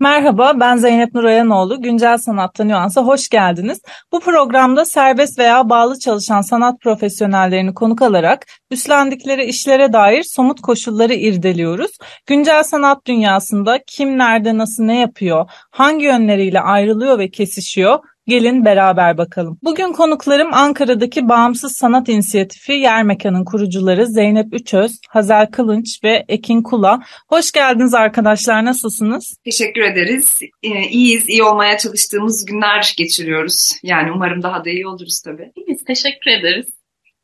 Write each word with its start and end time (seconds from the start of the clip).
Merhaba, 0.00 0.60
ben 0.60 0.76
Zeynep 0.76 1.14
Nurayanoğlu. 1.14 1.82
Güncel 1.82 2.18
Sanatta 2.18 2.64
Nüans'a 2.64 3.02
hoş 3.02 3.28
geldiniz. 3.28 3.80
Bu 4.12 4.20
programda 4.20 4.84
serbest 4.84 5.38
veya 5.38 5.68
bağlı 5.68 5.98
çalışan 5.98 6.40
sanat 6.40 6.80
profesyonellerini 6.80 7.74
konuk 7.74 8.02
alarak 8.02 8.46
üstlendikleri 8.70 9.44
işlere 9.44 9.92
dair 9.92 10.22
somut 10.22 10.60
koşulları 10.60 11.14
irdeliyoruz. 11.14 11.90
Güncel 12.26 12.62
sanat 12.62 13.06
dünyasında 13.06 13.78
kim 13.86 14.18
nerede 14.18 14.58
nasıl 14.58 14.82
ne 14.82 15.00
yapıyor, 15.00 15.50
hangi 15.70 16.04
yönleriyle 16.04 16.60
ayrılıyor 16.60 17.18
ve 17.18 17.30
kesişiyor 17.30 17.98
Gelin 18.28 18.64
beraber 18.64 19.18
bakalım. 19.18 19.58
Bugün 19.62 19.92
konuklarım 19.92 20.54
Ankara'daki 20.54 21.28
Bağımsız 21.28 21.76
Sanat 21.76 22.08
İnisiyatifi 22.08 22.72
Yer 22.72 23.02
Mekan'ın 23.02 23.44
kurucuları 23.44 24.06
Zeynep 24.06 24.54
Üçöz, 24.54 25.00
Hazel 25.08 25.46
Kılınç 25.46 26.04
ve 26.04 26.24
Ekin 26.28 26.62
Kula. 26.62 27.00
Hoş 27.28 27.52
geldiniz 27.52 27.94
arkadaşlar. 27.94 28.64
Nasılsınız? 28.64 29.36
Teşekkür 29.44 29.80
ederiz. 29.80 30.38
Ee, 30.62 30.88
iyiyiz. 30.88 31.28
İyi 31.28 31.42
olmaya 31.42 31.78
çalıştığımız 31.78 32.44
günler 32.44 32.94
geçiriyoruz. 32.98 33.70
Yani 33.82 34.12
umarım 34.12 34.42
daha 34.42 34.64
da 34.64 34.70
iyi 34.70 34.86
oluruz 34.86 35.20
tabii. 35.24 35.52
İyiyiz. 35.56 35.84
Teşekkür 35.84 36.30
ederiz. 36.30 36.66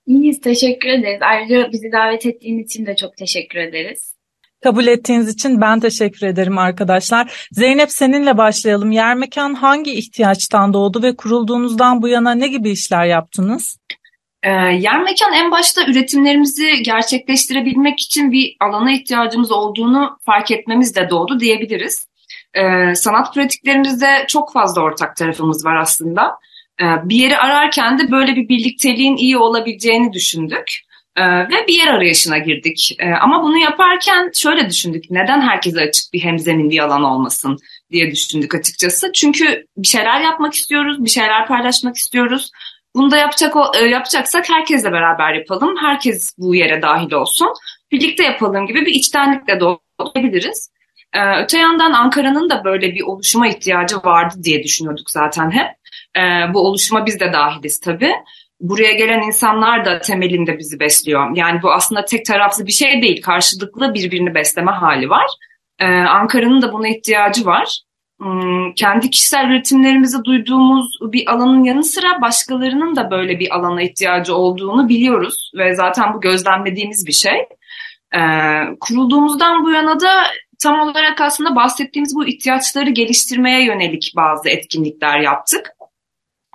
İyiyiz. 0.06 0.40
Teşekkür 0.40 0.88
ederiz. 0.88 1.20
Ayrıca 1.23 1.73
bizi 1.73 1.92
davet 1.92 2.26
ettiğin 2.26 2.64
için 2.64 2.86
de 2.86 2.96
çok 2.96 3.16
teşekkür 3.16 3.59
ederiz. 3.59 4.14
Kabul 4.64 4.86
ettiğiniz 4.86 5.28
için 5.28 5.60
ben 5.60 5.80
teşekkür 5.80 6.27
ederim 6.27 6.59
arkadaşlar. 6.59 7.48
Zeynep 7.52 7.90
seninle 7.90 8.38
başlayalım. 8.38 8.90
Yer 8.90 9.15
Mekan 9.15 9.54
hangi 9.54 9.93
ihtiyaçtan 9.93 10.73
doğdu 10.73 11.02
ve 11.02 11.16
kurulduğunuzdan 11.16 12.02
bu 12.02 12.09
yana 12.09 12.34
ne 12.34 12.48
gibi 12.48 12.70
işler 12.70 13.04
yaptınız? 13.04 13.79
Ee, 14.42 14.51
yer 14.51 15.02
mekan 15.02 15.32
en 15.32 15.51
başta 15.51 15.87
üretimlerimizi 15.87 16.82
gerçekleştirebilmek 16.85 18.01
için 18.01 18.32
bir 18.32 18.57
alana 18.60 18.92
ihtiyacımız 18.92 19.52
olduğunu 19.52 20.18
fark 20.26 20.51
etmemiz 20.51 20.96
de 20.96 21.10
doğdu 21.10 21.40
diyebiliriz. 21.40 22.09
Ee, 22.54 22.95
sanat 22.95 23.35
pratiklerimizde 23.35 24.24
çok 24.29 24.52
fazla 24.52 24.82
ortak 24.82 25.16
tarafımız 25.16 25.65
var 25.65 25.76
aslında. 25.76 26.38
Ee, 26.80 26.85
bir 27.04 27.16
yeri 27.16 27.38
ararken 27.38 27.98
de 27.98 28.10
böyle 28.10 28.37
bir 28.37 28.48
birlikteliğin 28.48 29.16
iyi 29.16 29.38
olabileceğini 29.38 30.12
düşündük. 30.12 30.85
Ee, 31.16 31.48
ve 31.48 31.66
bir 31.68 31.74
yer 31.74 31.87
arayışına 31.87 32.38
girdik. 32.38 32.96
Ee, 32.98 33.10
ama 33.10 33.43
bunu 33.43 33.59
yaparken 33.59 34.30
şöyle 34.34 34.68
düşündük. 34.70 35.04
Neden 35.10 35.40
herkese 35.40 35.80
açık 35.80 36.12
bir 36.12 36.20
hemzemin 36.20 36.70
bir 36.70 36.79
alan 36.79 37.04
olmasın 37.04 37.59
diye 37.90 38.10
düşündük 38.10 38.54
açıkçası. 38.54 39.12
Çünkü 39.12 39.66
bir 39.76 39.87
şeyler 39.87 40.20
yapmak 40.20 40.54
istiyoruz, 40.54 41.04
bir 41.04 41.10
şeyler 41.10 41.46
paylaşmak 41.46 41.96
istiyoruz. 41.96 42.51
Bunu 42.95 43.10
da 43.10 43.16
yapacak 43.16 43.54
e, 43.80 43.85
yapacaksak 43.85 44.51
herkesle 44.51 44.92
beraber 44.92 45.35
yapalım. 45.35 45.74
Herkes 45.80 46.35
bu 46.38 46.54
yere 46.54 46.82
dahil 46.82 47.12
olsun. 47.12 47.48
Birlikte 47.92 48.24
yapalım 48.24 48.66
gibi 48.66 48.87
bir 48.87 48.95
içtenlikle 48.95 49.60
doğabiliriz. 49.60 50.70
Ee, 51.12 51.42
öte 51.42 51.59
yandan 51.59 51.92
Ankara'nın 51.92 52.51
da 52.51 52.65
böyle 52.65 52.95
bir 52.95 53.02
oluşuma 53.02 53.48
ihtiyacı 53.48 53.96
vardı 53.96 54.35
diye 54.42 54.62
düşünüyorduk 54.62 55.10
zaten 55.10 55.51
hep. 55.51 55.66
Ee, 56.16 56.54
bu 56.54 56.66
oluşuma 56.66 57.07
biz 57.07 57.20
de 57.20 57.32
dahiliz 57.32 57.80
tabii 57.80 58.12
buraya 58.60 58.93
gelen 58.93 59.23
insanlar 59.23 59.85
da 59.85 60.01
temelinde 60.01 60.59
bizi 60.59 60.80
besliyor. 60.80 61.37
Yani 61.37 61.63
bu 61.63 61.73
aslında 61.73 62.05
tek 62.05 62.27
taraflı 62.27 62.66
bir 62.66 62.73
şey 62.73 63.02
değil. 63.02 63.23
Karşılıklı 63.23 63.95
birbirini 63.95 64.34
besleme 64.34 64.72
hali 64.72 65.10
var. 65.10 65.27
Ee, 65.78 65.87
Ankara'nın 65.87 66.62
da 66.62 66.72
buna 66.72 66.88
ihtiyacı 66.88 67.47
var. 67.47 67.81
Hmm, 68.21 68.75
kendi 68.75 69.10
kişisel 69.10 69.49
üretimlerimizi 69.50 70.25
duyduğumuz 70.25 70.98
bir 71.03 71.32
alanın 71.32 71.64
yanı 71.64 71.84
sıra 71.84 72.20
başkalarının 72.20 72.97
da 72.97 73.10
böyle 73.10 73.38
bir 73.41 73.54
alana 73.56 73.82
ihtiyacı 73.82 74.34
olduğunu 74.34 74.88
biliyoruz. 74.88 75.50
Ve 75.54 75.75
zaten 75.75 76.14
bu 76.14 76.20
gözlemlediğimiz 76.20 77.06
bir 77.06 77.12
şey. 77.12 77.48
Ee, 78.16 78.20
kurulduğumuzdan 78.81 79.64
bu 79.64 79.70
yana 79.70 80.00
da 80.00 80.25
tam 80.62 80.81
olarak 80.81 81.20
aslında 81.20 81.56
bahsettiğimiz 81.56 82.14
bu 82.16 82.26
ihtiyaçları 82.26 82.91
geliştirmeye 82.91 83.64
yönelik 83.64 84.12
bazı 84.16 84.48
etkinlikler 84.48 85.20
yaptık. 85.20 85.70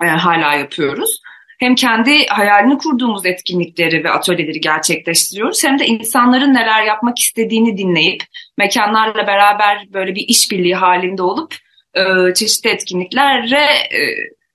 Ee, 0.02 0.06
hala 0.06 0.54
yapıyoruz 0.54 1.20
hem 1.60 1.74
kendi 1.74 2.26
hayalini 2.26 2.78
kurduğumuz 2.78 3.26
etkinlikleri 3.26 4.04
ve 4.04 4.10
atölyeleri 4.10 4.60
gerçekleştiriyoruz 4.60 5.64
hem 5.64 5.78
de 5.78 5.86
insanların 5.86 6.54
neler 6.54 6.82
yapmak 6.84 7.18
istediğini 7.18 7.76
dinleyip 7.76 8.22
mekanlarla 8.58 9.26
beraber 9.26 9.86
böyle 9.92 10.14
bir 10.14 10.28
işbirliği 10.28 10.74
halinde 10.74 11.22
olup 11.22 11.54
e, 11.94 12.34
çeşitli 12.34 12.70
etkinliklerle 12.70 13.64
e, 13.66 14.00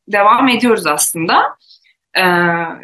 devam 0.07 0.47
ediyoruz 0.47 0.87
aslında. 0.87 1.43
E, 2.17 2.23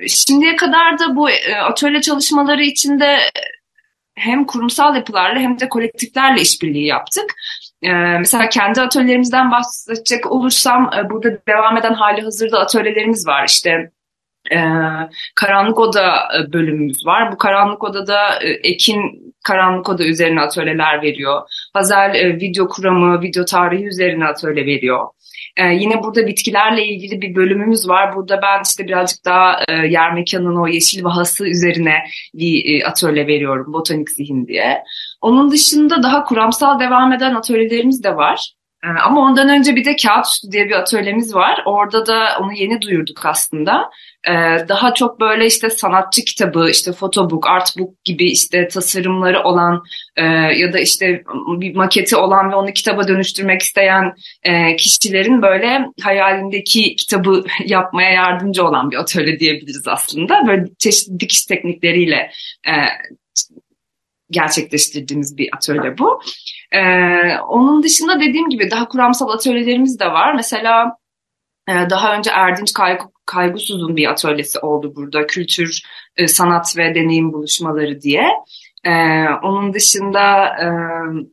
şimdiye 0.08 0.56
kadar 0.56 1.00
da 1.00 1.16
bu 1.16 1.30
e, 1.30 1.56
atölye 1.56 2.02
çalışmaları 2.02 2.64
içinde 2.64 3.18
hem 4.16 4.46
kurumsal 4.46 4.96
yapılarla 4.96 5.40
hem 5.40 5.59
de 5.59 5.70
kolektiflerle 5.70 6.42
işbirliği 6.42 6.86
yaptık. 6.86 7.36
Ee, 7.84 7.92
mesela 8.20 8.50
kendi 8.50 8.82
atölyelerimizden 8.82 9.52
bahsedecek 9.52 10.32
olursam 10.32 10.92
e, 10.98 11.09
burada 11.09 11.30
devam 11.48 11.78
eden 11.78 11.94
hali 11.94 12.22
hazırda 12.22 12.59
atölyelerimiz 12.59 13.28
var. 13.28 13.48
İşte 13.48 13.92
e, 14.52 14.57
Karanlık 15.35 15.79
Oda 15.79 16.16
e, 16.16 16.53
bölümümüz 16.53 17.06
var. 17.06 17.31
Bu 17.31 17.38
Karanlık 17.38 17.84
Oda'da 17.84 18.40
e, 18.44 18.50
Ekin 18.50 19.34
Karanlık 19.44 19.90
Oda 19.90 20.03
üzerine 20.03 20.41
atölyeler 20.41 21.02
veriyor. 21.02 21.41
Hazel 21.74 22.16
e, 22.16 22.40
video 22.40 22.68
kuramı, 22.68 23.22
video 23.22 23.46
tarihi 23.46 23.85
üzerine 23.85 24.25
atölye 24.25 24.66
veriyor. 24.66 25.07
Ee, 25.57 25.63
yine 25.63 26.03
burada 26.03 26.28
bitkilerle 26.28 26.85
ilgili 26.85 27.22
bir 27.22 27.35
bölümümüz 27.35 27.88
var. 27.88 28.16
Burada 28.16 28.41
ben 28.41 28.62
işte 28.66 28.88
birazcık 28.88 29.25
daha 29.25 29.63
e, 29.68 29.74
yer 29.74 30.13
mekanının 30.13 30.62
o 30.62 30.68
yeşil 30.68 31.03
vahası 31.03 31.47
üzerine 31.47 31.94
bir 32.34 32.81
e, 32.81 32.85
atölye 32.85 33.28
veriyorum. 33.28 33.73
Botanik 33.73 34.09
zihin 34.09 34.47
diye. 34.47 34.84
Onun 35.22 35.52
dışında 35.52 36.03
daha 36.03 36.23
kuramsal 36.23 36.79
devam 36.79 37.13
eden 37.13 37.35
atölyelerimiz 37.35 38.03
de 38.03 38.16
var. 38.16 38.53
Ee, 38.84 38.88
ama 38.88 39.22
ondan 39.22 39.50
önce 39.50 39.75
bir 39.75 39.86
de 39.86 39.96
Kağıt 39.96 40.25
Üstü 40.25 40.52
diye 40.52 40.66
bir 40.66 40.75
atölyemiz 40.75 41.36
var. 41.36 41.64
Orada 41.66 42.06
da 42.06 42.38
onu 42.40 42.53
yeni 42.53 42.81
duyurduk 42.81 43.25
aslında. 43.25 43.90
Ee, 44.28 44.31
daha 44.69 44.94
çok 44.94 45.19
böyle 45.19 45.46
işte 45.46 45.69
sanatçı 45.69 46.25
kitabı, 46.25 46.69
işte 46.69 46.94
fotobook, 46.94 47.47
artbook 47.47 48.03
gibi 48.03 48.31
işte 48.31 48.68
tasarımları 48.68 49.44
olan 49.44 49.84
e, 50.16 50.25
ya 50.58 50.74
da 50.74 50.80
işte 50.80 51.24
bir 51.47 51.75
maketi 51.75 52.16
olan 52.16 52.52
ve 52.52 52.56
onu 52.56 52.72
kitaba 52.74 53.08
dönüştürmek 53.08 53.62
isteyen 53.62 54.14
e, 54.44 54.75
kişilerin 54.75 55.41
böyle 55.41 55.86
hayalindeki 56.02 56.96
kitabı 56.96 57.44
yapmaya 57.66 58.12
yardımcı 58.12 58.64
olan 58.64 58.91
bir 58.91 58.97
atölye 58.97 59.40
diyebiliriz 59.40 59.88
aslında. 59.88 60.47
Böyle 60.47 60.66
çeşitli 60.80 61.20
dikiş 61.20 61.46
teknikleriyle 61.46 62.31
e, 62.68 62.74
gerçekleştirdiğimiz 64.31 65.38
bir 65.38 65.50
atölye 65.56 65.97
bu. 65.97 66.22
Ee, 66.72 67.38
onun 67.48 67.84
dışında 67.84 68.20
dediğim 68.20 68.50
gibi 68.50 68.72
daha 68.72 68.88
kuramsal 68.88 69.30
atölyelerimiz 69.30 70.00
de 70.00 70.06
var. 70.06 70.34
Mesela 70.34 70.98
e, 71.70 71.74
daha 71.90 72.16
önce 72.16 72.32
Erdinç 72.32 72.74
Kaygı, 72.74 73.04
Kaygusuz'un 73.26 73.96
bir 73.96 74.08
atölyesi 74.12 74.59
oldu 74.59 74.96
burada. 74.96 75.28
Kültür, 75.28 75.82
e, 76.18 76.28
sanat 76.28 76.78
ve 76.78 76.96
deneyim 76.96 77.34
buluşmaları 77.34 78.02
diye. 78.02 78.28
Ee, 78.84 79.26
onun 79.44 79.74
dışında 79.74 80.46
e, 80.46 80.68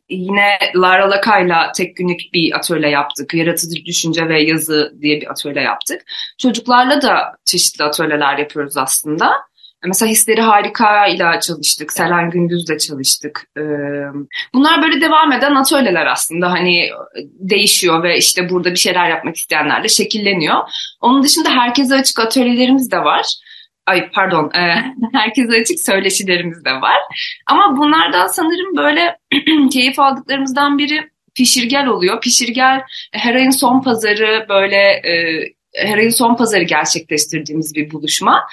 yine 0.09 0.59
Lara 0.75 1.09
Laka'yla 1.09 1.71
tek 1.71 1.95
günlük 1.95 2.21
bir 2.33 2.55
atölye 2.57 2.89
yaptık. 2.89 3.33
Yaratıcı 3.33 3.85
düşünce 3.85 4.29
ve 4.29 4.41
yazı 4.41 4.93
diye 5.01 5.21
bir 5.21 5.31
atölye 5.31 5.61
yaptık. 5.61 6.01
Çocuklarla 6.37 7.01
da 7.01 7.35
çeşitli 7.45 7.83
atölyeler 7.83 8.37
yapıyoruz 8.37 8.77
aslında. 8.77 9.31
Mesela 9.85 10.11
Hisleri 10.11 10.41
Harika 10.41 11.07
ile 11.07 11.39
çalıştık. 11.39 11.93
Selen 11.93 12.29
Gündüz'le 12.29 12.79
çalıştık. 12.87 13.45
Bunlar 14.53 14.81
böyle 14.81 15.01
devam 15.01 15.31
eden 15.31 15.55
atölyeler 15.55 16.05
aslında. 16.05 16.51
Hani 16.51 16.89
değişiyor 17.39 18.03
ve 18.03 18.17
işte 18.17 18.49
burada 18.49 18.71
bir 18.71 18.79
şeyler 18.79 19.09
yapmak 19.09 19.35
isteyenlerle 19.35 19.87
şekilleniyor. 19.87 20.55
Onun 21.01 21.23
dışında 21.23 21.49
herkese 21.49 21.95
açık 21.95 22.19
atölyelerimiz 22.19 22.91
de 22.91 22.97
var. 22.97 23.25
Ay 23.85 24.09
pardon, 24.11 24.51
herkese 25.13 25.61
açık 25.61 25.79
söyleşilerimiz 25.79 26.65
de 26.65 26.71
var. 26.71 26.99
Ama 27.47 27.77
bunlardan 27.77 28.27
sanırım 28.27 28.77
böyle 28.77 29.17
keyif 29.71 29.99
aldıklarımızdan 29.99 30.77
biri 30.77 31.09
pişirgel 31.35 31.87
oluyor. 31.87 32.21
Pişirgel 32.21 32.81
her 33.13 33.35
ayın 33.35 33.49
son 33.49 33.81
pazarı 33.81 34.45
böyle 34.49 35.01
her 35.75 35.97
ayın 35.97 36.09
son 36.09 36.35
pazarı 36.35 36.63
gerçekleştirdiğimiz 36.63 37.75
bir 37.75 37.91
buluşma 37.91 38.47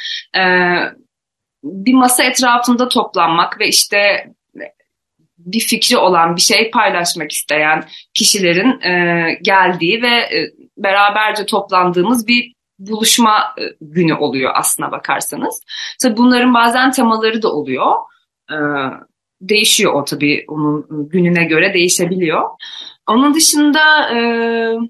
bir 1.67 1.95
masa 1.95 2.25
etrafında 2.25 2.89
toplanmak 2.89 3.61
ve 3.61 3.69
işte 3.69 4.27
bir 5.39 5.61
fikri 5.61 5.97
olan 5.97 6.37
bir 6.37 6.41
şey 6.41 6.71
paylaşmak 6.71 7.33
isteyen 7.33 7.85
kişilerin 8.15 8.81
e, 8.81 9.39
geldiği 9.43 10.03
ve 10.03 10.09
e, 10.09 10.53
beraberce 10.79 11.47
toplandığımız 11.47 12.27
bir 12.27 12.53
buluşma 12.79 13.55
e, 13.59 13.63
günü 13.81 14.15
oluyor 14.15 14.53
aslına 14.55 14.93
bakarsanız. 14.93 15.63
Tabii 16.03 16.17
bunların 16.17 16.55
bazen 16.55 16.91
temaları 16.91 17.43
da 17.43 17.53
oluyor. 17.53 17.93
E, 18.51 18.57
değişiyor 19.41 19.93
o 19.93 20.05
tabii 20.05 20.45
onun 20.49 21.09
gününe 21.09 21.45
göre 21.45 21.75
değişebiliyor. 21.75 22.43
Onun 23.07 23.35
dışında 23.35 24.11
e, 24.15 24.19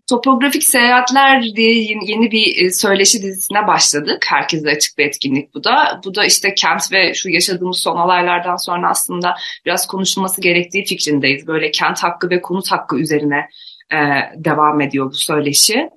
Topografik 0.09 0.65
Seyahatler 0.65 1.43
diye 1.57 1.99
yeni 2.03 2.31
bir 2.31 2.65
e, 2.65 2.71
söyleşi 2.71 3.23
dizisine 3.23 3.67
başladık. 3.67 4.25
Herkese 4.29 4.71
açık 4.71 4.99
bir 4.99 5.07
etkinlik 5.07 5.55
bu 5.55 5.65
da. 5.65 6.01
Bu 6.05 6.15
da 6.15 6.25
işte 6.25 6.55
kent 6.55 6.93
ve 6.93 7.15
şu 7.15 7.31
yaşadığımız 7.31 7.79
son 7.79 7.97
olaylardan 7.97 8.57
sonra 8.57 8.91
aslında 8.91 9.35
biraz 9.67 9.87
konuşulması 9.87 10.41
gerektiği 10.41 10.85
fikrindeyiz. 10.85 11.47
Böyle 11.47 11.71
kent 11.71 12.03
hakkı 12.03 12.31
ve 12.31 12.43
konut 12.43 12.73
hakkı 12.73 12.97
üzerine 12.97 13.49
e, 13.93 13.97
devam 14.37 14.81
ediyor 14.81 15.11
bu 15.11 15.15
söyleşi. 15.15 15.91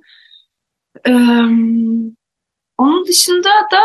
E, 1.07 1.11
onun 2.77 3.07
dışında 3.07 3.49
da 3.49 3.81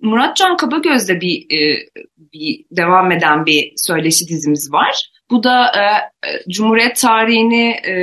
Muratcan 0.00 0.56
Kabagöz'de 0.56 1.20
bir, 1.20 1.56
e, 1.56 1.88
bir 2.16 2.64
devam 2.70 3.12
eden 3.12 3.46
bir 3.46 3.72
söyleşi 3.76 4.28
dizimiz 4.28 4.72
var. 4.72 5.10
Bu 5.30 5.42
da 5.42 5.66
e, 5.66 5.82
e 6.28 6.50
Cumhuriyet 6.50 6.96
tarihini 6.96 7.70
e, 7.70 7.94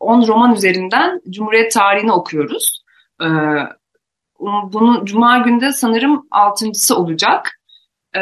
10 0.00 0.26
roman 0.26 0.54
üzerinden 0.54 1.20
Cumhuriyet 1.30 1.72
tarihini 1.72 2.12
okuyoruz. 2.12 2.82
E, 3.22 3.26
bunu 4.72 5.04
Cuma 5.04 5.38
günde 5.38 5.72
sanırım 5.72 6.26
altıncısı 6.30 6.96
olacak. 6.96 7.58
Ee, 8.14 8.20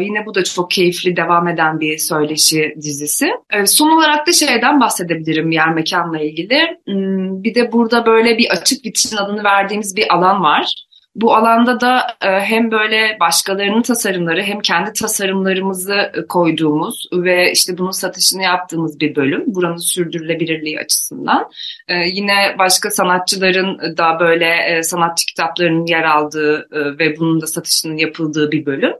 yine 0.00 0.26
bu 0.26 0.34
da 0.34 0.44
çok 0.44 0.70
keyifli 0.70 1.16
devam 1.16 1.48
eden 1.48 1.80
bir 1.80 1.98
söyleşi 1.98 2.74
dizisi. 2.76 3.30
Ee, 3.50 3.66
son 3.66 3.90
olarak 3.90 4.26
da 4.26 4.32
şeyden 4.32 4.80
bahsedebilirim 4.80 5.50
yer 5.50 5.74
mekanla 5.74 6.20
ilgili. 6.20 6.80
Hmm, 6.86 7.44
bir 7.44 7.54
de 7.54 7.72
burada 7.72 8.06
böyle 8.06 8.38
bir 8.38 8.50
açık 8.50 8.84
vitrin 8.84 9.16
adını 9.16 9.44
verdiğimiz 9.44 9.96
bir 9.96 10.14
alan 10.14 10.42
var. 10.42 10.74
Bu 11.14 11.34
alanda 11.34 11.80
da 11.80 12.06
e, 12.22 12.28
hem 12.28 12.70
böyle 12.70 13.16
başkalarının 13.20 13.82
tasarımları 13.82 14.42
hem 14.42 14.60
kendi 14.60 14.92
tasarımlarımızı 14.92 15.94
e, 15.94 16.26
koyduğumuz 16.28 17.08
ve 17.12 17.52
işte 17.52 17.78
bunun 17.78 17.90
satışını 17.90 18.42
yaptığımız 18.42 19.00
bir 19.00 19.16
bölüm. 19.16 19.44
Buranın 19.46 19.76
sürdürülebilirliği 19.76 20.80
açısından. 20.80 21.50
E, 21.88 21.94
yine 21.94 22.54
başka 22.58 22.90
sanatçıların 22.90 23.96
da 23.96 24.20
böyle 24.20 24.82
sanatçı 24.82 25.26
kitaplarının 25.26 25.86
yer 25.86 26.02
aldığı 26.02 26.68
ve 26.98 27.18
bunun 27.18 27.40
da 27.40 27.46
satışının 27.46 27.96
yapıldığı 27.96 28.52
bir 28.52 28.66
bölüm. 28.66 28.92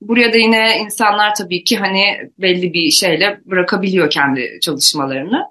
Buraya 0.00 0.32
da 0.32 0.36
yine 0.36 0.78
insanlar 0.78 1.34
tabii 1.34 1.64
ki 1.64 1.76
hani 1.76 2.30
belli 2.38 2.72
bir 2.72 2.90
şeyle 2.90 3.40
bırakabiliyor 3.46 4.10
kendi 4.10 4.58
çalışmalarını. 4.62 5.44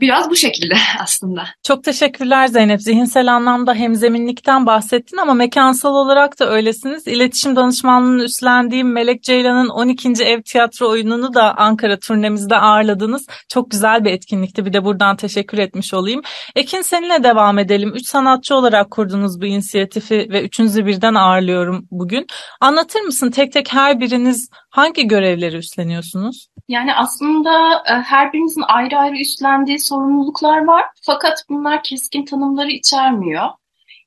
Biraz 0.00 0.30
bu 0.30 0.36
şekilde 0.36 0.74
aslında. 1.02 1.44
Çok 1.62 1.84
teşekkürler 1.84 2.46
Zeynep. 2.46 2.82
Zihinsel 2.82 3.34
anlamda 3.34 3.74
hemzeminlikten 3.74 4.66
bahsettin 4.66 5.16
ama 5.16 5.34
mekansal 5.34 5.94
olarak 5.94 6.40
da 6.40 6.50
öylesiniz. 6.50 7.06
İletişim 7.06 7.56
danışmanlığının 7.56 8.24
üstlendiğim 8.24 8.92
Melek 8.92 9.22
Ceylan'ın 9.22 9.68
12. 9.68 10.12
Ev 10.24 10.42
Tiyatro 10.42 10.88
oyununu 10.88 11.34
da 11.34 11.56
Ankara 11.56 11.98
turnemizde 11.98 12.56
ağırladınız. 12.56 13.26
Çok 13.48 13.70
güzel 13.70 14.04
bir 14.04 14.10
etkinlikti. 14.10 14.66
Bir 14.66 14.72
de 14.72 14.84
buradan 14.84 15.16
teşekkür 15.16 15.58
etmiş 15.58 15.94
olayım. 15.94 16.22
Ekin 16.56 16.82
seninle 16.82 17.22
devam 17.22 17.58
edelim. 17.58 17.92
Üç 17.94 18.06
sanatçı 18.06 18.54
olarak 18.54 18.90
kurdunuz 18.90 19.40
bu 19.40 19.46
inisiyatifi 19.46 20.26
ve 20.30 20.42
üçünüzü 20.42 20.86
birden 20.86 21.14
ağırlıyorum 21.14 21.86
bugün. 21.90 22.26
Anlatır 22.60 23.00
mısın 23.00 23.30
tek 23.30 23.52
tek 23.52 23.72
her 23.72 24.00
biriniz 24.00 24.50
hangi 24.70 25.08
görevleri 25.08 25.56
üstleniyorsunuz? 25.56 26.48
Yani 26.68 26.94
aslında 26.94 27.82
e, 27.86 27.92
her 27.92 28.32
birimizin 28.32 28.64
ayrı 28.68 28.98
ayrı 28.98 29.13
üstlendiği 29.20 29.78
sorumluluklar 29.78 30.64
var. 30.64 30.84
Fakat 31.02 31.44
bunlar 31.48 31.82
keskin 31.82 32.24
tanımları 32.24 32.70
içermiyor. 32.70 33.48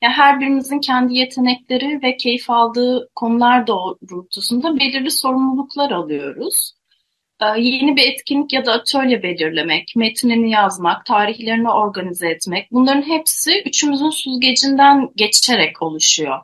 Yani 0.01 0.13
her 0.13 0.39
birimizin 0.39 0.80
kendi 0.80 1.15
yetenekleri 1.15 2.00
ve 2.04 2.18
keyif 2.18 2.50
aldığı 2.50 3.09
konular 3.15 3.68
doğrultusunda 3.68 4.80
belirli 4.80 5.12
sorumluluklar 5.12 5.92
alıyoruz. 5.92 6.74
Ee, 7.42 7.45
yeni 7.59 7.95
bir 7.95 8.12
etkinlik 8.12 8.54
ya 8.54 8.65
da 8.65 8.74
atölye 8.74 9.24
belirlemek, 9.24 9.94
metnini 9.95 10.51
yazmak, 10.51 11.06
tarihlerini 11.06 11.69
organize 11.69 12.30
etmek 12.30 12.71
bunların 12.71 13.01
hepsi 13.01 13.62
üçümüzün 13.65 14.09
süzgecinden 14.09 15.09
geçerek 15.15 15.81
oluşuyor. 15.81 16.39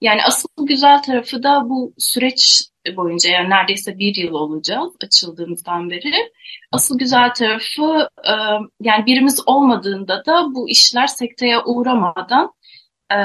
Yani 0.00 0.24
asıl 0.24 0.48
güzel 0.66 1.02
tarafı 1.02 1.42
da 1.42 1.68
bu 1.68 1.94
süreç 1.98 2.62
boyunca 2.96 3.30
yani 3.30 3.50
neredeyse 3.50 3.98
bir 3.98 4.14
yıl 4.14 4.34
olacağız 4.34 4.92
açıldığımızdan 5.04 5.90
beri. 5.90 6.32
Asıl 6.72 6.98
güzel 6.98 7.34
tarafı 7.34 8.08
e, 8.24 8.34
yani 8.80 9.06
birimiz 9.06 9.42
olmadığında 9.46 10.22
da 10.26 10.54
bu 10.54 10.68
işler 10.68 11.06
sekteye 11.06 11.58
uğramadan 11.66 12.52
e, 13.12 13.16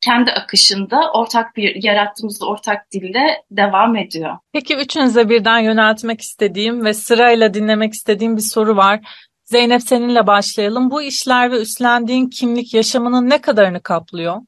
kendi 0.00 0.30
akışında 0.30 1.12
ortak 1.12 1.56
bir 1.56 1.84
yarattığımız 1.84 2.42
ortak 2.42 2.92
dilde 2.92 3.42
devam 3.50 3.96
ediyor. 3.96 4.38
Peki 4.52 4.76
üçünüze 4.76 5.28
birden 5.28 5.58
yöneltmek 5.58 6.20
istediğim 6.20 6.84
ve 6.84 6.94
sırayla 6.94 7.54
dinlemek 7.54 7.92
istediğim 7.92 8.36
bir 8.36 8.42
soru 8.42 8.76
var. 8.76 9.00
Zeynep 9.44 9.82
seninle 9.82 10.26
başlayalım. 10.26 10.90
Bu 10.90 11.02
işler 11.02 11.52
ve 11.52 11.60
üstlendiğin 11.60 12.28
kimlik 12.28 12.74
yaşamının 12.74 13.30
ne 13.30 13.40
kadarını 13.40 13.82
kaplıyor? 13.82 14.40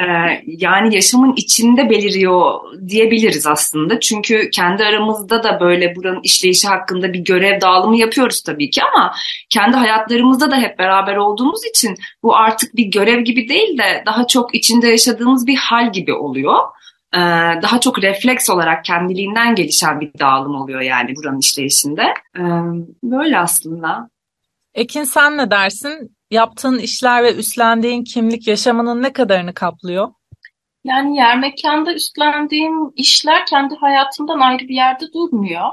Ee, 0.00 0.04
yani 0.46 0.94
yaşamın 0.94 1.32
içinde 1.36 1.90
beliriyor 1.90 2.60
diyebiliriz 2.88 3.46
aslında. 3.46 4.00
Çünkü 4.00 4.50
kendi 4.50 4.84
aramızda 4.84 5.42
da 5.42 5.60
böyle 5.60 5.96
buranın 5.96 6.20
işleyişi 6.22 6.68
hakkında 6.68 7.12
bir 7.12 7.18
görev 7.18 7.60
dağılımı 7.60 7.96
yapıyoruz 7.96 8.42
tabii 8.42 8.70
ki 8.70 8.82
ama 8.82 9.14
kendi 9.50 9.76
hayatlarımızda 9.76 10.50
da 10.50 10.56
hep 10.56 10.78
beraber 10.78 11.16
olduğumuz 11.16 11.60
için 11.70 11.96
bu 12.22 12.36
artık 12.36 12.76
bir 12.76 12.84
görev 12.84 13.20
gibi 13.20 13.48
değil 13.48 13.78
de 13.78 14.02
daha 14.06 14.26
çok 14.26 14.54
içinde 14.54 14.88
yaşadığımız 14.88 15.46
bir 15.46 15.56
hal 15.56 15.92
gibi 15.92 16.12
oluyor. 16.12 16.58
Ee, 17.14 17.18
daha 17.62 17.80
çok 17.80 18.02
refleks 18.02 18.50
olarak 18.50 18.84
kendiliğinden 18.84 19.54
gelişen 19.54 20.00
bir 20.00 20.10
dağılım 20.18 20.54
oluyor 20.54 20.80
yani 20.80 21.16
buranın 21.16 21.40
işleyişinde. 21.40 22.02
Ee, 22.38 22.42
böyle 23.02 23.38
aslında. 23.38 24.08
Ekin 24.74 25.04
sen 25.04 25.36
ne 25.36 25.50
dersin? 25.50 26.13
Yaptığın 26.30 26.78
işler 26.78 27.22
ve 27.22 27.34
üstlendiğin 27.34 28.04
kimlik 28.04 28.48
yaşamının 28.48 29.02
ne 29.02 29.12
kadarını 29.12 29.54
kaplıyor? 29.54 30.08
Yani 30.84 31.16
yer 31.16 31.38
mekanda 31.38 31.94
üstlendiğim 31.94 32.92
işler 32.96 33.46
kendi 33.46 33.74
hayatımdan 33.74 34.40
ayrı 34.40 34.68
bir 34.68 34.74
yerde 34.74 35.04
durmuyor. 35.14 35.70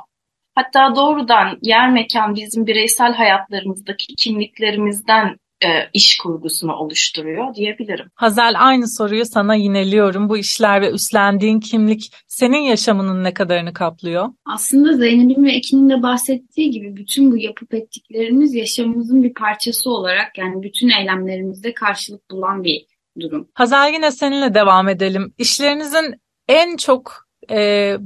Hatta 0.56 0.96
doğrudan 0.96 1.60
yer 1.62 1.92
mekan 1.92 2.36
bizim 2.36 2.68
bireysel 2.68 3.14
hayatlarımızdaki 3.14 4.16
kimliklerimizden 4.16 5.38
e, 5.64 5.90
iş 5.94 6.18
kurgusunu 6.18 6.74
oluşturuyor 6.74 7.56
diyebilirim. 7.56 8.06
Hazel 8.16 8.54
aynı 8.58 8.88
soruyu 8.88 9.26
sana 9.26 9.56
yineliyorum. 9.56 10.30
Bu 10.30 10.38
işler 10.38 10.82
ve 10.82 10.92
üstlendiğin 10.92 11.60
kimlik 11.60 12.14
senin 12.28 12.58
yaşamının 12.58 13.24
ne 13.24 13.34
kadarını 13.34 13.74
kaplıyor? 13.74 14.30
Aslında 14.46 14.94
Zeynep'in 14.94 15.44
ve 15.44 15.52
Ekin'in 15.52 15.90
de 15.90 16.04
bahsettiği 16.04 16.72
gibi 16.72 16.96
bütün 16.96 17.32
bu 17.32 17.38
yapıp 17.38 17.74
ettiklerimiz 17.74 18.54
yaşamımızın 18.54 19.24
bir 19.24 19.34
parçası 19.34 19.90
olarak 19.90 20.38
yani 20.38 20.64
bütün 20.64 20.90
eylemlerimizde 20.90 21.74
karşılık 21.74 22.32
bulan 22.32 22.64
bir 22.64 22.86
durum. 23.20 23.48
Hazel 23.54 23.94
yine 23.94 24.12
seninle 24.12 24.54
devam 24.54 24.90
edelim. 24.90 25.34
İşlerinizin 25.38 26.22
en 26.48 26.78
çok 26.78 27.28
e, 27.52 27.98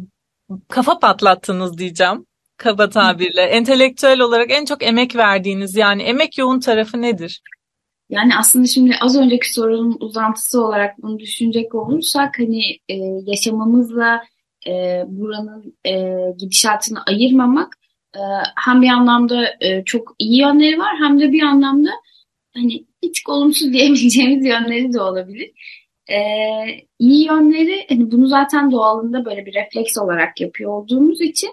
kafa 0.70 1.00
patlattınız 1.00 1.78
diyeceğim 1.78 2.26
kaba 2.58 2.90
tabirle. 2.90 3.42
Entelektüel 3.42 4.20
olarak 4.20 4.52
en 4.52 4.66
çok 4.66 4.84
emek 4.84 5.16
verdiğiniz 5.16 5.76
yani 5.76 6.04
emek 6.04 6.38
yoğun 6.38 6.60
tarafı 6.60 7.02
nedir? 7.02 7.42
Yani 8.10 8.36
aslında 8.38 8.68
şimdi 8.68 8.96
az 9.02 9.18
önceki 9.18 9.54
sorunun 9.54 9.98
uzantısı 10.00 10.66
olarak 10.66 10.98
bunu 11.02 11.20
düşünecek 11.20 11.76
olursak 11.76 12.40
hani 12.40 12.78
e, 12.90 12.96
yaşamamızla 13.26 14.24
e, 14.68 15.04
buranın 15.08 15.78
e, 15.86 16.16
gidişatını 16.38 17.00
ayırmamak 17.08 17.74
e, 18.16 18.22
hem 18.66 18.82
bir 18.82 18.90
anlamda 18.90 19.46
e, 19.62 19.84
çok 19.86 20.16
iyi 20.20 20.42
yönleri 20.42 20.80
var 20.80 20.96
hem 21.00 21.20
de 21.20 21.32
bir 21.32 21.42
anlamda 21.42 21.90
hani 22.54 22.86
hiç 23.04 23.24
olumsuz 23.28 23.74
diyebileceğimiz 23.74 24.46
yönleri 24.46 24.94
de 24.94 25.02
olabilir. 25.02 25.52
E, 26.10 26.18
iyi 27.00 27.28
yönleri 27.28 27.86
hani 27.90 28.12
bunu 28.12 28.28
zaten 28.28 28.72
doğalında 28.72 29.26
böyle 29.26 29.46
bir 29.46 29.54
refleks 29.54 29.98
olarak 29.98 30.42
yapıyor 30.42 30.72
olduğumuz 30.72 31.22
için 31.22 31.50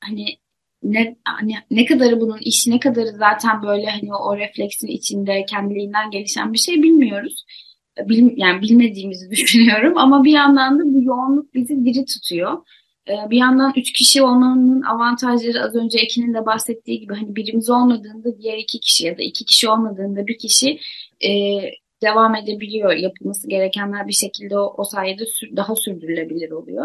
hani 0.00 0.38
ne 0.82 1.16
hani 1.24 1.54
ne 1.70 1.84
kadarı 1.84 2.20
bunun 2.20 2.38
işi 2.38 2.70
ne 2.70 2.80
kadarı 2.80 3.08
zaten 3.08 3.62
böyle 3.62 3.86
hani 3.86 4.14
o, 4.14 4.18
o 4.18 4.36
refleksin 4.36 4.86
içinde 4.88 5.44
kendiliğinden 5.48 6.10
gelişen 6.10 6.52
bir 6.52 6.58
şey 6.58 6.82
bilmiyoruz. 6.82 7.44
Bil, 8.08 8.30
yani 8.36 8.62
bilmediğimizi 8.62 9.30
düşünüyorum 9.30 9.98
ama 9.98 10.24
bir 10.24 10.32
yandan 10.32 10.78
da 10.78 10.82
bu 10.84 11.02
yoğunluk 11.02 11.54
bizi 11.54 11.84
diri 11.84 12.04
tutuyor. 12.04 12.62
Ee, 13.08 13.30
bir 13.30 13.36
yandan 13.36 13.72
üç 13.76 13.92
kişi 13.92 14.22
olmanın 14.22 14.82
avantajları 14.82 15.62
az 15.64 15.74
önce 15.74 15.98
Ekin'in 15.98 16.34
de 16.34 16.46
bahsettiği 16.46 17.00
gibi 17.00 17.14
hani 17.14 17.36
birimiz 17.36 17.70
olmadığında 17.70 18.38
diğer 18.38 18.58
iki 18.58 18.80
kişi 18.80 19.06
ya 19.06 19.18
da 19.18 19.22
iki 19.22 19.44
kişi 19.44 19.68
olmadığında 19.68 20.26
bir 20.26 20.38
kişi 20.38 20.78
e, 21.24 21.30
devam 22.02 22.34
edebiliyor. 22.34 22.92
Yapılması 22.92 23.48
gerekenler 23.48 24.08
bir 24.08 24.12
şekilde 24.12 24.58
o, 24.58 24.74
o 24.76 24.84
sayede 24.84 25.26
sür, 25.26 25.56
daha 25.56 25.76
sürdürülebilir 25.76 26.50
oluyor. 26.50 26.84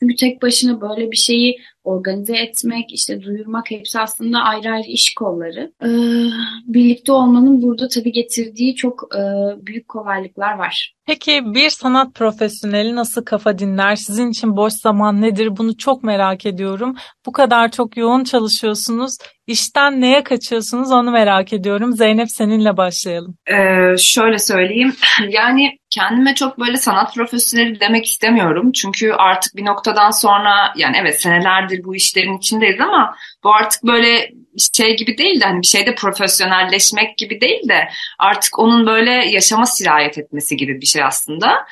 Çünkü 0.00 0.16
tek 0.16 0.42
başına 0.42 0.80
böyle 0.80 1.10
bir 1.10 1.16
şeyi 1.16 1.58
organize 1.88 2.36
etmek, 2.36 2.92
işte 2.92 3.22
duyurmak 3.22 3.70
hepsi 3.70 4.00
aslında 4.00 4.38
ayrı 4.38 4.70
ayrı 4.70 4.88
iş 4.88 5.14
kolları. 5.14 5.72
Ee, 5.82 5.88
birlikte 6.66 7.12
olmanın 7.12 7.62
burada 7.62 7.88
tabii 7.88 8.12
getirdiği 8.12 8.74
çok 8.74 9.08
e, 9.14 9.20
büyük 9.66 9.88
kolaylıklar 9.88 10.58
var. 10.58 10.94
Peki 11.08 11.42
bir 11.44 11.70
sanat 11.70 12.14
profesyoneli 12.14 12.96
nasıl 12.96 13.24
kafa 13.24 13.58
dinler? 13.58 13.96
Sizin 13.96 14.30
için 14.30 14.56
boş 14.56 14.72
zaman 14.72 15.22
nedir? 15.22 15.56
Bunu 15.56 15.76
çok 15.76 16.02
merak 16.02 16.46
ediyorum. 16.46 16.96
Bu 17.26 17.32
kadar 17.32 17.70
çok 17.70 17.96
yoğun 17.96 18.24
çalışıyorsunuz. 18.24 19.16
İşten 19.46 20.00
neye 20.00 20.22
kaçıyorsunuz 20.24 20.92
onu 20.92 21.10
merak 21.10 21.52
ediyorum. 21.52 21.92
Zeynep 21.92 22.30
seninle 22.30 22.76
başlayalım. 22.76 23.36
Ee, 23.46 23.96
şöyle 23.98 24.38
söyleyeyim. 24.38 24.94
Yani 25.28 25.78
kendime 25.90 26.34
çok 26.34 26.60
böyle 26.60 26.76
sanat 26.76 27.14
profesyoneli 27.14 27.80
demek 27.80 28.06
istemiyorum. 28.06 28.72
Çünkü 28.72 29.12
artık 29.12 29.56
bir 29.56 29.64
noktadan 29.64 30.10
sonra 30.10 30.72
yani 30.76 30.96
evet 31.00 31.22
senelerdir 31.22 31.77
bu 31.84 31.94
işlerin 31.94 32.38
içindeyiz 32.38 32.80
ama 32.80 33.14
bu 33.44 33.54
artık 33.54 33.82
böyle 33.82 34.32
şey 34.74 34.96
gibi 34.96 35.18
değil 35.18 35.40
de 35.40 35.44
hani 35.44 35.62
bir 35.62 35.66
şeyde 35.66 35.94
profesyonelleşmek 35.94 37.16
gibi 37.18 37.40
değil 37.40 37.68
de 37.68 37.88
artık 38.18 38.58
onun 38.58 38.86
böyle 38.86 39.10
yaşama 39.10 39.66
sirayet 39.66 40.18
etmesi 40.18 40.56
gibi 40.56 40.80
bir 40.80 40.86
şey 40.86 41.02
aslında. 41.04 41.66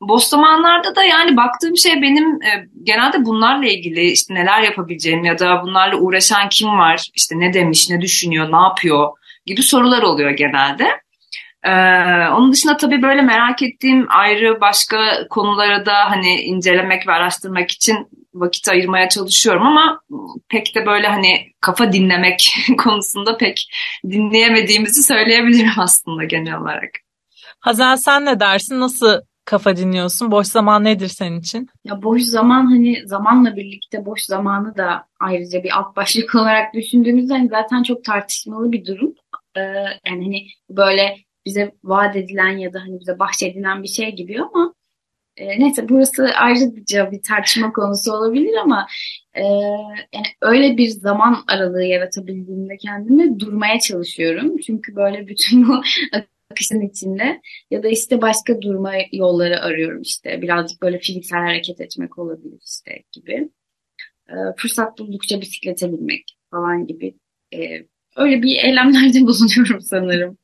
Boş 0.00 0.22
zamanlarda 0.22 0.96
da 0.96 1.04
yani 1.04 1.36
baktığım 1.36 1.76
şey 1.76 2.02
benim 2.02 2.42
e, 2.42 2.68
genelde 2.82 3.24
bunlarla 3.24 3.66
ilgili 3.66 4.10
işte 4.10 4.34
neler 4.34 4.62
yapabileceğim 4.62 5.24
ya 5.24 5.38
da 5.38 5.62
bunlarla 5.62 5.96
uğraşan 5.96 6.48
kim 6.48 6.68
var, 6.68 7.10
işte 7.14 7.38
ne 7.38 7.52
demiş, 7.52 7.90
ne 7.90 8.00
düşünüyor, 8.00 8.52
ne 8.52 8.56
yapıyor 8.56 9.08
gibi 9.46 9.62
sorular 9.62 10.02
oluyor 10.02 10.30
genelde. 10.30 11.01
Ee, 11.64 12.28
onun 12.28 12.52
dışında 12.52 12.76
tabii 12.76 13.02
böyle 13.02 13.22
merak 13.22 13.62
ettiğim 13.62 14.06
ayrı 14.08 14.60
başka 14.60 15.28
konulara 15.30 15.86
da 15.86 16.10
hani 16.10 16.40
incelemek 16.40 17.08
ve 17.08 17.12
araştırmak 17.12 17.70
için 17.70 18.08
vakit 18.34 18.68
ayırmaya 18.68 19.08
çalışıyorum 19.08 19.62
ama 19.62 20.00
pek 20.48 20.74
de 20.74 20.86
böyle 20.86 21.06
hani 21.06 21.52
kafa 21.60 21.92
dinlemek 21.92 22.54
konusunda 22.78 23.36
pek 23.36 23.70
dinleyemediğimizi 24.10 25.02
söyleyebilirim 25.02 25.72
aslında 25.78 26.24
genel 26.24 26.60
olarak. 26.60 26.90
Hazel 27.60 27.96
sen 27.96 28.24
ne 28.24 28.40
dersin? 28.40 28.80
Nasıl 28.80 29.20
kafa 29.44 29.76
dinliyorsun? 29.76 30.30
Boş 30.30 30.46
zaman 30.46 30.84
nedir 30.84 31.08
senin 31.08 31.40
için? 31.40 31.68
Ya 31.84 32.02
boş 32.02 32.22
zaman 32.22 32.66
hani 32.66 32.96
zamanla 33.06 33.56
birlikte 33.56 34.06
boş 34.06 34.22
zamanı 34.22 34.76
da 34.76 35.06
ayrıca 35.20 35.62
bir 35.62 35.78
alt 35.78 35.96
başlık 35.96 36.34
olarak 36.34 36.74
düşündüğümüzde 36.74 37.32
hani 37.32 37.48
zaten 37.48 37.82
çok 37.82 38.04
tartışmalı 38.04 38.72
bir 38.72 38.86
durum. 38.86 39.14
Ee, 39.56 39.60
yani 39.60 40.24
hani 40.24 40.46
böyle 40.70 41.16
bize 41.46 41.72
vaat 41.84 42.16
edilen 42.16 42.58
ya 42.58 42.72
da 42.72 42.80
hani 42.80 43.00
bize 43.00 43.18
bahşedilen 43.18 43.82
bir 43.82 43.88
şey 43.88 44.16
gibi 44.16 44.42
ama 44.42 44.74
e, 45.36 45.60
neyse 45.60 45.88
burası 45.88 46.28
ayrıca 46.36 47.10
bir 47.12 47.22
tartışma 47.22 47.72
konusu 47.72 48.12
olabilir 48.12 48.54
ama 48.62 48.86
e, 49.34 49.42
yani 50.12 50.26
öyle 50.40 50.76
bir 50.76 50.88
zaman 50.88 51.44
aralığı 51.48 51.84
yaratabildiğimde 51.84 52.76
kendimi 52.76 53.40
durmaya 53.40 53.80
çalışıyorum. 53.80 54.56
Çünkü 54.58 54.96
böyle 54.96 55.28
bütün 55.28 55.68
bu 55.68 55.82
akışın 56.50 56.80
içinde 56.80 57.40
ya 57.70 57.82
da 57.82 57.88
işte 57.88 58.22
başka 58.22 58.62
durma 58.62 58.92
yolları 59.12 59.60
arıyorum 59.60 60.02
işte 60.02 60.42
birazcık 60.42 60.82
böyle 60.82 60.98
fiziksel 60.98 61.38
hareket 61.38 61.80
etmek 61.80 62.18
olabilir 62.18 62.58
işte 62.64 63.02
gibi. 63.12 63.48
E, 64.28 64.34
fırsat 64.56 64.98
buldukça 64.98 65.40
bisiklete 65.40 65.92
binmek 65.92 66.24
falan 66.50 66.86
gibi 66.86 67.14
e, 67.54 67.58
öyle 68.16 68.42
bir 68.42 68.64
eylemlerde 68.64 69.20
bulunuyorum 69.26 69.80
sanırım. 69.80 70.38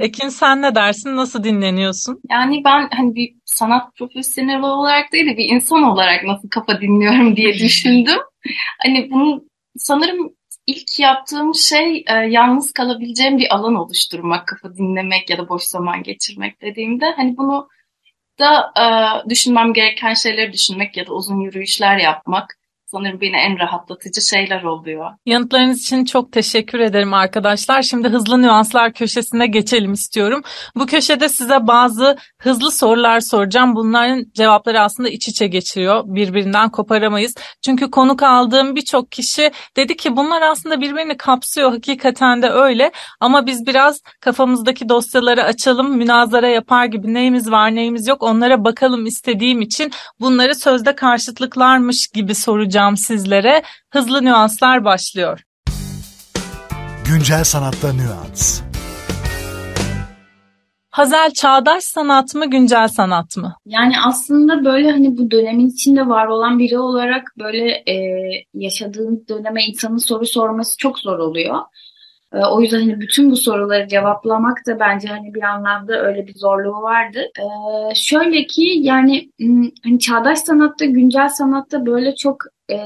Ekin 0.00 0.28
sen 0.28 0.62
ne 0.62 0.74
dersin? 0.74 1.16
Nasıl 1.16 1.44
dinleniyorsun? 1.44 2.20
Yani 2.30 2.62
ben 2.64 2.88
hani 2.96 3.14
bir 3.14 3.34
sanat 3.44 3.96
profesyoneli 3.96 4.64
olarak 4.64 5.12
değil 5.12 5.26
de 5.26 5.36
bir 5.36 5.44
insan 5.44 5.82
olarak 5.82 6.24
nasıl 6.24 6.48
kafa 6.48 6.80
dinliyorum 6.80 7.36
diye 7.36 7.54
düşündüm. 7.54 8.18
hani 8.82 9.10
bunu 9.10 9.44
sanırım 9.76 10.34
ilk 10.66 11.00
yaptığım 11.00 11.54
şey 11.54 12.04
e, 12.08 12.14
yalnız 12.14 12.72
kalabileceğim 12.72 13.38
bir 13.38 13.54
alan 13.54 13.74
oluşturmak, 13.74 14.48
kafa 14.48 14.76
dinlemek 14.76 15.30
ya 15.30 15.38
da 15.38 15.48
boş 15.48 15.62
zaman 15.62 16.02
geçirmek 16.02 16.62
dediğimde 16.62 17.12
hani 17.16 17.36
bunu 17.36 17.68
da 18.38 18.72
e, 18.80 18.84
düşünmem 19.30 19.72
gereken 19.72 20.14
şeyleri 20.14 20.52
düşünmek 20.52 20.96
ya 20.96 21.06
da 21.06 21.12
uzun 21.12 21.40
yürüyüşler 21.40 21.96
yapmak 21.98 22.58
sanırım 22.92 23.20
beni 23.20 23.36
en 23.36 23.58
rahatlatıcı 23.58 24.20
şeyler 24.20 24.62
oluyor. 24.62 25.10
Yanıtlarınız 25.26 25.78
için 25.78 26.04
çok 26.04 26.32
teşekkür 26.32 26.80
ederim 26.80 27.14
arkadaşlar. 27.14 27.82
Şimdi 27.82 28.08
hızlı 28.08 28.42
nüanslar 28.42 28.92
köşesine 28.92 29.46
geçelim 29.46 29.92
istiyorum. 29.92 30.42
Bu 30.76 30.86
köşede 30.86 31.28
size 31.28 31.66
bazı 31.66 32.16
hızlı 32.38 32.70
sorular 32.70 33.20
soracağım. 33.20 33.76
Bunların 33.76 34.24
cevapları 34.34 34.80
aslında 34.80 35.08
iç 35.08 35.28
içe 35.28 35.46
geçiyor. 35.46 36.02
Birbirinden 36.06 36.70
koparamayız. 36.70 37.34
Çünkü 37.64 37.90
konuk 37.90 38.22
aldığım 38.22 38.76
birçok 38.76 39.12
kişi 39.12 39.50
dedi 39.76 39.96
ki 39.96 40.16
bunlar 40.16 40.42
aslında 40.42 40.80
birbirini 40.80 41.16
kapsıyor. 41.16 41.70
Hakikaten 41.70 42.42
de 42.42 42.50
öyle. 42.50 42.92
Ama 43.20 43.46
biz 43.46 43.66
biraz 43.66 44.00
kafamızdaki 44.20 44.88
dosyaları 44.88 45.44
açalım, 45.44 45.96
münazara 45.96 46.48
yapar 46.48 46.84
gibi 46.84 47.14
neyimiz 47.14 47.50
var 47.50 47.74
neyimiz 47.74 48.08
yok 48.08 48.22
onlara 48.22 48.64
bakalım 48.64 49.06
istediğim 49.06 49.60
için 49.60 49.92
bunları 50.20 50.54
sözde 50.54 50.94
karşıtlıklarmış 50.94 52.08
gibi 52.14 52.34
soracağım 52.34 52.81
sunacağım 52.82 52.96
sizlere. 52.96 53.62
Hızlı 53.90 54.24
nüanslar 54.24 54.84
başlıyor. 54.84 55.40
Güncel 57.06 57.44
sanatta 57.44 57.92
nüans. 57.92 58.62
Hazel 60.90 61.30
çağdaş 61.30 61.84
sanat 61.84 62.34
mı, 62.34 62.50
güncel 62.50 62.88
sanat 62.88 63.36
mı? 63.36 63.54
Yani 63.66 63.94
aslında 64.06 64.64
böyle 64.64 64.90
hani 64.90 65.18
bu 65.18 65.30
dönemin 65.30 65.68
içinde 65.68 66.06
var 66.06 66.26
olan 66.26 66.58
biri 66.58 66.78
olarak 66.78 67.22
böyle 67.38 67.70
e, 67.70 67.94
yaşadığımız 68.54 69.28
döneme 69.28 69.64
insanın 69.64 69.98
soru 69.98 70.26
sorması 70.26 70.76
çok 70.78 70.98
zor 70.98 71.18
oluyor. 71.18 71.56
E, 72.34 72.38
o 72.38 72.60
yüzden 72.60 72.80
hani 72.80 73.00
bütün 73.00 73.30
bu 73.30 73.36
soruları 73.36 73.88
cevaplamak 73.88 74.66
da 74.66 74.80
bence 74.80 75.08
hani 75.08 75.34
bir 75.34 75.42
anlamda 75.42 76.02
öyle 76.02 76.26
bir 76.26 76.34
zorluğu 76.34 76.82
vardı. 76.82 77.20
E, 77.38 77.46
şöyle 77.94 78.46
ki 78.46 78.74
yani 78.80 79.30
hani 79.84 79.98
çağdaş 79.98 80.38
sanatta, 80.38 80.84
güncel 80.84 81.28
sanatta 81.28 81.86
böyle 81.86 82.14
çok 82.14 82.36
e, 82.72 82.76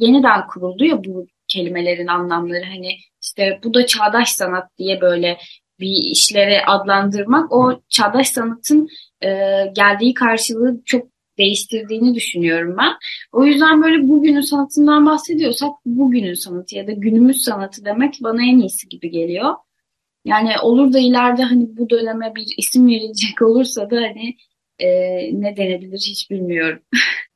yeniden 0.00 0.46
kuruldu 0.46 0.84
ya 0.84 1.04
bu 1.04 1.26
kelimelerin 1.48 2.06
anlamları. 2.06 2.64
Hani 2.64 2.96
işte 3.22 3.60
bu 3.64 3.74
da 3.74 3.86
çağdaş 3.86 4.32
sanat 4.32 4.78
diye 4.78 5.00
böyle 5.00 5.38
bir 5.80 6.10
işlere 6.10 6.64
adlandırmak 6.64 7.52
o 7.52 7.80
çağdaş 7.88 8.28
sanatın 8.28 8.88
e, 9.22 9.28
geldiği 9.74 10.14
karşılığı 10.14 10.82
çok 10.84 11.06
değiştirdiğini 11.38 12.14
düşünüyorum 12.14 12.76
ben. 12.78 12.92
O 13.32 13.44
yüzden 13.44 13.82
böyle 13.82 14.08
bugünün 14.08 14.40
sanatından 14.40 15.06
bahsediyorsak 15.06 15.70
bugünün 15.86 16.34
sanatı 16.34 16.76
ya 16.76 16.86
da 16.86 16.92
günümüz 16.92 17.42
sanatı 17.42 17.84
demek 17.84 18.14
bana 18.22 18.42
en 18.42 18.58
iyisi 18.58 18.88
gibi 18.88 19.10
geliyor. 19.10 19.54
Yani 20.24 20.50
olur 20.62 20.92
da 20.92 20.98
ileride 20.98 21.42
hani 21.42 21.76
bu 21.76 21.90
döneme 21.90 22.34
bir 22.36 22.46
isim 22.58 22.88
verilecek 22.88 23.42
olursa 23.42 23.90
da 23.90 23.96
hani 23.96 24.36
e, 24.78 24.88
ne 25.40 25.56
denebilir 25.56 25.98
hiç 25.98 26.30
bilmiyorum. 26.30 26.82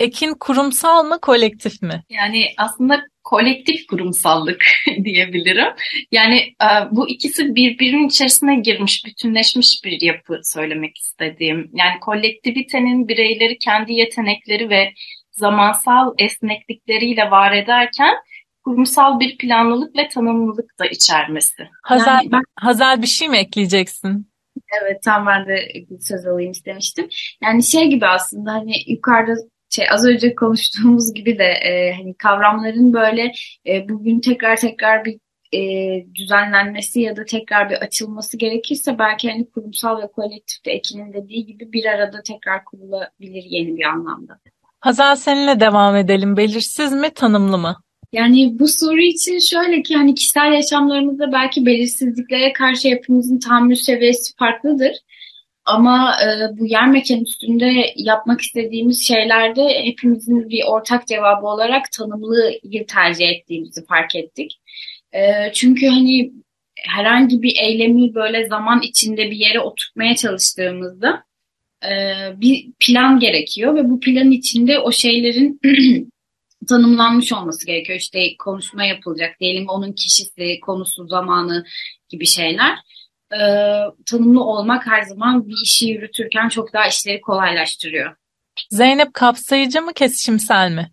Ekin 0.00 0.34
kurumsal 0.40 1.04
mı 1.04 1.18
kolektif 1.22 1.82
mi? 1.82 2.02
Yani 2.10 2.46
aslında 2.58 3.02
kolektif 3.24 3.86
kurumsallık 3.86 4.64
diyebilirim. 5.04 5.72
Yani 6.12 6.38
e, 6.38 6.66
bu 6.90 7.08
ikisi 7.08 7.54
birbirinin 7.54 8.08
içerisine 8.08 8.60
girmiş, 8.60 9.04
bütünleşmiş 9.06 9.80
bir 9.84 10.00
yapı 10.00 10.40
söylemek 10.42 10.98
istediğim. 10.98 11.70
Yani 11.72 12.00
kolektivitenin 12.00 13.08
bireyleri 13.08 13.58
kendi 13.58 13.92
yetenekleri 13.92 14.70
ve 14.70 14.92
zamansal 15.30 16.14
esneklikleriyle 16.18 17.30
var 17.30 17.52
ederken 17.52 18.14
kurumsal 18.64 19.20
bir 19.20 19.38
planlılık 19.38 19.96
ve 19.96 20.08
tanımlılık 20.08 20.78
da 20.78 20.86
içermesi. 20.86 21.68
Hazel, 21.82 22.06
yani 22.06 22.32
ben... 22.32 22.42
Hazel 22.56 23.02
bir 23.02 23.06
şey 23.06 23.28
mi 23.28 23.36
ekleyeceksin? 23.36 24.34
Evet 24.82 25.02
tam 25.02 25.26
ben 25.26 25.48
de 25.48 25.68
söz 26.00 26.26
alayım 26.26 26.50
istemiştim. 26.50 27.08
Yani 27.42 27.62
şey 27.62 27.86
gibi 27.90 28.06
aslında 28.06 28.52
hani 28.52 28.72
yukarıda 28.86 29.34
şey 29.74 29.86
az 29.90 30.06
önce 30.06 30.34
konuştuğumuz 30.34 31.14
gibi 31.14 31.38
de 31.38 31.44
e, 31.44 31.92
hani 31.92 32.14
kavramların 32.14 32.92
böyle 32.92 33.32
e, 33.66 33.88
bugün 33.88 34.20
tekrar 34.20 34.56
tekrar 34.56 35.04
bir 35.04 35.18
e, 35.54 35.60
düzenlenmesi 36.14 37.00
ya 37.00 37.16
da 37.16 37.24
tekrar 37.24 37.70
bir 37.70 37.74
açılması 37.74 38.36
gerekirse 38.36 38.98
belki 38.98 39.30
hani 39.30 39.50
kurumsal 39.50 40.02
ve 40.02 40.06
kolektif 40.06 40.64
de 40.66 40.72
Ekin'in 40.72 41.12
dediği 41.12 41.46
gibi 41.46 41.72
bir 41.72 41.84
arada 41.84 42.22
tekrar 42.22 42.64
kurulabilir 42.64 43.44
yeni 43.46 43.76
bir 43.76 43.84
anlamda. 43.84 44.38
Hazal 44.80 45.16
seninle 45.16 45.60
devam 45.60 45.96
edelim. 45.96 46.36
Belirsiz 46.36 46.92
mi, 46.92 47.10
tanımlı 47.14 47.58
mı? 47.58 47.76
Yani 48.12 48.58
bu 48.58 48.68
soru 48.68 49.00
için 49.00 49.38
şöyle 49.38 49.82
ki 49.82 49.96
hani 49.96 50.14
kişisel 50.14 50.52
yaşamlarımızda 50.52 51.32
belki 51.32 51.66
belirsizliklere 51.66 52.52
karşı 52.52 52.88
hepimizin 52.88 53.38
tahammül 53.38 53.74
seviyesi 53.74 54.36
farklıdır. 54.38 54.92
Ama 55.64 56.16
e, 56.22 56.58
bu 56.58 56.66
yer 56.66 56.88
mekan 56.88 57.20
üstünde 57.20 57.92
yapmak 57.96 58.40
istediğimiz 58.40 59.08
şeylerde 59.08 59.84
hepimizin 59.84 60.48
bir 60.48 60.62
ortak 60.66 61.06
cevabı 61.06 61.46
olarak 61.46 61.92
tanımlıyı 61.92 62.86
tercih 62.86 63.28
ettiğimizi 63.28 63.86
fark 63.86 64.16
ettik. 64.16 64.60
E, 65.14 65.52
çünkü 65.52 65.86
hani 65.86 66.32
herhangi 66.76 67.42
bir 67.42 67.56
eylemi 67.62 68.14
böyle 68.14 68.48
zaman 68.48 68.82
içinde 68.82 69.30
bir 69.30 69.36
yere 69.36 69.60
oturtmaya 69.60 70.16
çalıştığımızda 70.16 71.24
e, 71.84 71.90
bir 72.40 72.66
plan 72.80 73.18
gerekiyor 73.18 73.74
ve 73.74 73.90
bu 73.90 74.00
plan 74.00 74.30
içinde 74.30 74.78
o 74.78 74.92
şeylerin 74.92 75.60
tanımlanmış 76.68 77.32
olması 77.32 77.66
gerekiyor. 77.66 77.98
İşte 77.98 78.36
konuşma 78.38 78.84
yapılacak 78.84 79.40
diyelim 79.40 79.68
onun 79.68 79.92
kişisi, 79.92 80.60
konusu, 80.60 81.06
zamanı 81.06 81.64
gibi 82.08 82.26
şeyler. 82.26 82.78
E, 83.34 83.44
tanımlı 84.06 84.44
olmak 84.44 84.86
her 84.86 85.02
zaman 85.02 85.48
bir 85.48 85.56
işi 85.64 85.88
yürütürken 85.88 86.48
çok 86.48 86.72
daha 86.72 86.86
işleri 86.86 87.20
kolaylaştırıyor. 87.20 88.16
Zeynep 88.70 89.14
kapsayıcı 89.14 89.82
mı 89.82 89.92
kesişimsel 89.92 90.70
mi? 90.70 90.90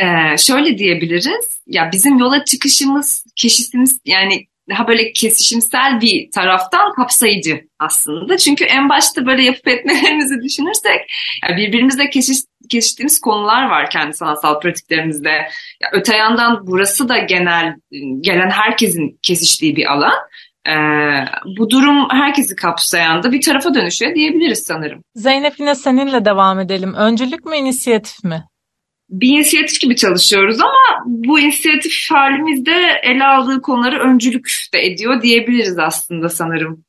Ee, 0.00 0.36
şöyle 0.38 0.78
diyebiliriz. 0.78 1.62
Ya 1.66 1.90
bizim 1.92 2.18
yola 2.18 2.44
çıkışımız, 2.44 3.24
keşisimiz 3.36 4.00
yani 4.04 4.46
daha 4.70 4.88
böyle 4.88 5.12
kesişimsel 5.12 6.00
bir 6.00 6.30
taraftan 6.30 6.94
kapsayıcı 6.94 7.60
aslında. 7.78 8.36
Çünkü 8.36 8.64
en 8.64 8.88
başta 8.88 9.26
böyle 9.26 9.42
yapıp 9.42 9.68
etmelerimizi 9.68 10.42
düşünürsek 10.42 11.00
yani 11.42 11.56
birbirimizle 11.56 12.10
keşiş, 12.10 12.38
kesiştiğimiz 12.70 13.20
konular 13.20 13.68
var 13.70 13.90
kendi 13.90 14.16
sanatsal 14.16 14.60
pratiklerimizde. 14.60 15.30
Ya 15.82 15.88
öte 15.92 16.16
yandan 16.16 16.66
burası 16.66 17.08
da 17.08 17.18
genel 17.18 17.74
gelen 18.20 18.50
herkesin 18.50 19.18
kesiştiği 19.22 19.76
bir 19.76 19.92
alan. 19.92 20.14
Ee, 20.68 21.24
bu 21.58 21.70
durum 21.70 22.08
herkesi 22.10 22.56
kapsayan 22.56 23.22
da 23.22 23.32
bir 23.32 23.40
tarafa 23.40 23.74
dönüşüyor 23.74 24.14
diyebiliriz 24.14 24.62
sanırım. 24.66 25.02
Zeynep 25.14 25.60
yine 25.60 25.74
seninle 25.74 26.24
devam 26.24 26.60
edelim. 26.60 26.94
Öncülük 26.94 27.44
mü 27.44 27.56
inisiyatif 27.56 28.24
mi? 28.24 28.44
bir 29.08 29.28
inisiyatif 29.28 29.80
gibi 29.80 29.96
çalışıyoruz 29.96 30.60
ama 30.60 31.04
bu 31.06 31.40
inisiyatif 31.40 32.10
halimizde 32.10 33.00
ele 33.02 33.24
aldığı 33.24 33.62
konuları 33.62 34.00
öncülük 34.00 34.48
de 34.74 34.86
ediyor 34.86 35.22
diyebiliriz 35.22 35.78
aslında 35.78 36.28
sanırım. 36.28 36.84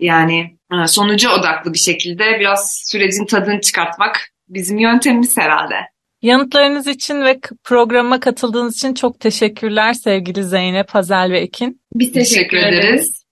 Yani 0.00 0.56
e, 0.72 0.86
sonuca 0.86 1.30
odaklı 1.30 1.72
bir 1.72 1.78
şekilde 1.78 2.24
biraz 2.40 2.82
sürecin 2.84 3.26
tadını 3.26 3.60
çıkartmak 3.60 4.30
bizim 4.48 4.78
yöntemimiz 4.78 5.36
herhalde. 5.36 5.74
Yanıtlarınız 6.22 6.86
için 6.86 7.20
ve 7.24 7.40
programa 7.64 8.20
katıldığınız 8.20 8.76
için 8.76 8.94
çok 8.94 9.20
teşekkürler 9.20 9.92
sevgili 9.92 10.44
Zeynep, 10.44 10.90
Hazel 10.90 11.30
ve 11.30 11.38
Ekin. 11.38 11.80
Biz 11.94 12.12
teşekkür, 12.12 12.56
ederiz. 12.56 13.24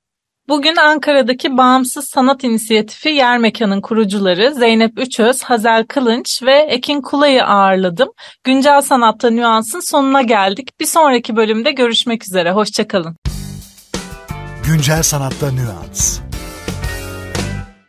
Bugün 0.48 0.76
Ankara'daki 0.76 1.56
Bağımsız 1.56 2.08
Sanat 2.08 2.44
İnisiyatifi 2.44 3.08
Yer 3.08 3.38
Mekan'ın 3.38 3.80
kurucuları 3.80 4.54
Zeynep 4.54 4.98
Üçöz, 4.98 5.42
Hazel 5.42 5.84
Kılınç 5.84 6.42
ve 6.42 6.56
Ekin 6.56 7.00
Kulay'ı 7.00 7.44
ağırladım. 7.44 8.08
Güncel 8.44 8.80
Sanatta 8.80 9.30
Nüans'ın 9.30 9.80
sonuna 9.80 10.22
geldik. 10.22 10.80
Bir 10.80 10.86
sonraki 10.86 11.36
bölümde 11.36 11.72
görüşmek 11.72 12.24
üzere. 12.24 12.52
Hoşçakalın. 12.52 13.16
Güncel 14.66 15.02
Sanatta 15.02 15.50
Nüans 15.50 16.25